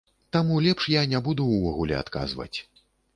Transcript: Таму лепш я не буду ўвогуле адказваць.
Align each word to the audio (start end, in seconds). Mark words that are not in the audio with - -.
Таму 0.35 0.55
лепш 0.67 0.87
я 0.93 1.03
не 1.11 1.19
буду 1.27 1.45
ўвогуле 1.49 1.99
адказваць. 1.99 2.57